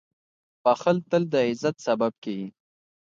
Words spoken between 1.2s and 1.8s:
د عزت